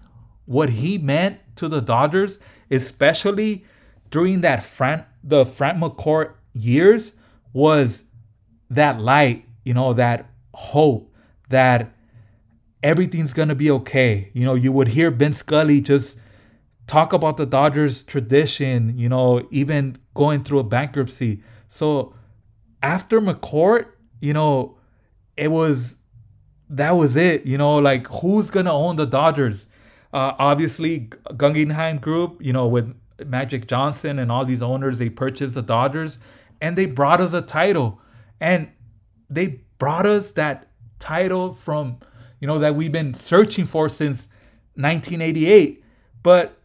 what 0.47 0.71
he 0.71 0.99
meant 0.99 1.39
to 1.57 1.69
the 1.69 1.81
Dodgers, 1.81 2.39
especially 2.71 3.65
during 4.11 4.41
that 4.43 4.63
Frank 4.63 5.05
the 5.23 5.45
Frank 5.45 5.79
McCourt 5.79 6.33
years 6.55 7.13
was 7.53 8.05
that 8.71 9.01
light, 9.01 9.45
you 9.65 9.75
know, 9.75 9.93
that 9.93 10.31
hope 10.55 11.13
that 11.49 11.93
everything's 12.83 13.33
gonna 13.33 13.55
be 13.55 13.71
okay. 13.71 14.31
You 14.33 14.45
know, 14.45 14.55
you 14.55 14.73
would 14.73 14.89
hear 14.89 15.11
Vin 15.11 15.33
Scully 15.33 15.81
just 15.81 16.19
talk 16.87 17.13
about 17.13 17.37
the 17.37 17.47
Dodgers 17.47 18.03
tradition, 18.03 18.99
you 18.99 19.09
know, 19.09 19.47
even 19.51 19.99
going 20.15 20.45
through 20.45 20.61
a 20.61 20.65
bankruptcy. 20.65 21.43
So 21.69 22.15
after 22.83 23.21
McCourt, 23.21 23.87
you 24.21 24.33
know, 24.33 24.79
it 25.37 25.49
was 25.49 25.97
that 26.69 26.93
was 26.93 27.17
it. 27.17 27.47
You 27.47 27.59
know, 27.59 27.79
like 27.79 28.07
who's 28.09 28.51
gonna 28.51 28.73
own 28.73 28.97
the 28.97 29.07
Dodgers? 29.07 29.67
Uh, 30.13 30.33
obviously, 30.39 31.11
Guggenheim 31.37 31.99
Group, 31.99 32.43
you 32.43 32.53
know, 32.53 32.67
with 32.67 32.95
Magic 33.25 33.69
Johnson 33.69 34.19
and 34.19 34.31
all 34.31 34.45
these 34.45 34.63
owners, 34.63 34.99
they 34.99 35.09
purchased 35.09 35.55
the 35.55 35.63
Dodgers 35.63 36.19
and 36.61 36.77
they 36.77 36.87
brought 36.87 37.21
us 37.21 37.33
a 37.33 37.43
title. 37.43 38.01
And 38.41 38.71
they 39.29 39.61
brought 39.79 40.07
us 40.07 40.33
that 40.33 40.69
title 40.99 41.55
from, 41.55 41.99
you 42.41 42.47
know, 42.47 42.59
that 42.59 42.75
we've 42.75 42.93
been 42.93 43.15
searching 43.15 43.67
for 43.67 43.89
since 43.89 44.29
1988. 44.75 45.85
But 46.23 46.59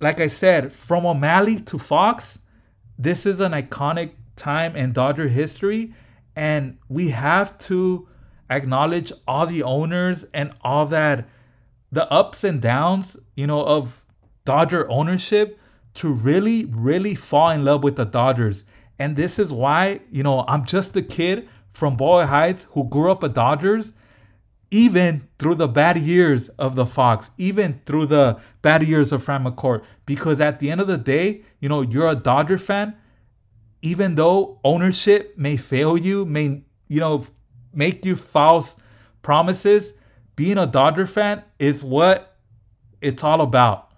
like 0.00 0.20
I 0.20 0.26
said, 0.28 0.72
from 0.72 1.04
O'Malley 1.04 1.60
to 1.60 1.78
Fox, 1.78 2.38
this 3.02 3.24
is 3.24 3.40
an 3.40 3.52
iconic 3.52 4.12
time 4.36 4.76
in 4.76 4.92
Dodger 4.92 5.28
history. 5.28 5.94
And 6.36 6.78
we 6.88 7.08
have 7.10 7.58
to 7.60 8.08
acknowledge 8.50 9.12
all 9.26 9.46
the 9.46 9.62
owners 9.62 10.26
and 10.34 10.52
all 10.62 10.86
that, 10.86 11.28
the 11.90 12.10
ups 12.12 12.44
and 12.44 12.60
downs, 12.60 13.16
you 13.34 13.46
know, 13.46 13.64
of 13.64 14.02
Dodger 14.44 14.90
ownership 14.90 15.58
to 15.94 16.12
really, 16.12 16.66
really 16.66 17.14
fall 17.14 17.50
in 17.50 17.64
love 17.64 17.82
with 17.82 17.96
the 17.96 18.04
Dodgers. 18.04 18.64
And 18.98 19.16
this 19.16 19.38
is 19.38 19.50
why, 19.52 20.00
you 20.10 20.22
know, 20.22 20.44
I'm 20.46 20.66
just 20.66 20.94
a 20.94 21.02
kid 21.02 21.48
from 21.72 21.96
Boyle 21.96 22.26
Heights 22.26 22.66
who 22.72 22.84
grew 22.84 23.10
up 23.10 23.22
a 23.22 23.28
Dodgers, 23.28 23.92
even 24.70 25.28
through 25.38 25.56
the 25.56 25.68
bad 25.68 25.98
years 25.98 26.48
of 26.50 26.74
the 26.76 26.86
Fox, 26.86 27.30
even 27.36 27.80
through 27.86 28.06
the 28.06 28.38
bad 28.62 28.86
years 28.86 29.12
of 29.12 29.22
Frank 29.22 29.44
McCourt. 29.46 29.82
Because 30.06 30.40
at 30.40 30.60
the 30.60 30.70
end 30.70 30.80
of 30.80 30.86
the 30.86 30.98
day, 30.98 31.42
you 31.60 31.68
know, 31.68 31.82
you're 31.82 32.08
a 32.08 32.14
Dodger 32.14 32.58
fan, 32.58 32.94
even 33.82 34.14
though 34.14 34.60
ownership 34.62 35.36
may 35.36 35.56
fail 35.56 35.96
you, 35.96 36.24
may, 36.24 36.62
you 36.88 37.00
know, 37.00 37.26
make 37.72 38.04
you 38.04 38.16
false 38.16 38.76
promises, 39.22 39.92
being 40.36 40.58
a 40.58 40.66
Dodger 40.66 41.06
fan 41.06 41.42
is 41.58 41.82
what 41.82 42.36
it's 43.00 43.24
all 43.24 43.40
about. 43.40 43.90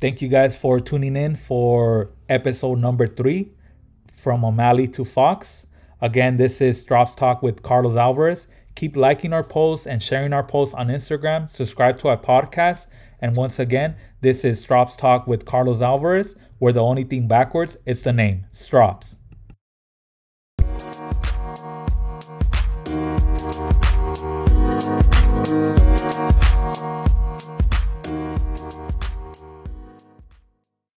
Thank 0.00 0.20
you 0.20 0.28
guys 0.28 0.56
for 0.56 0.80
tuning 0.80 1.16
in 1.16 1.36
for 1.36 2.10
episode 2.28 2.78
number 2.78 3.06
three 3.06 3.52
from 4.12 4.44
O'Malley 4.44 4.88
to 4.88 5.04
Fox. 5.04 5.66
Again, 6.00 6.36
this 6.36 6.60
is 6.60 6.80
Strops 6.80 7.14
Talk 7.14 7.42
with 7.42 7.62
Carlos 7.62 7.96
Alvarez. 7.96 8.48
Keep 8.74 8.96
liking 8.96 9.32
our 9.32 9.44
posts 9.44 9.86
and 9.86 10.02
sharing 10.02 10.32
our 10.32 10.42
posts 10.42 10.74
on 10.74 10.88
Instagram. 10.88 11.50
Subscribe 11.50 11.98
to 11.98 12.08
our 12.08 12.16
podcast. 12.16 12.86
And 13.20 13.36
once 13.36 13.58
again, 13.58 13.96
this 14.20 14.44
is 14.44 14.60
Strops 14.60 14.96
Talk 14.96 15.26
with 15.26 15.44
Carlos 15.44 15.80
Alvarez, 15.80 16.34
where 16.58 16.72
the 16.72 16.82
only 16.82 17.04
thing 17.04 17.28
backwards 17.28 17.76
is 17.86 18.02
the 18.02 18.12
name, 18.12 18.46
Strops. 18.50 19.18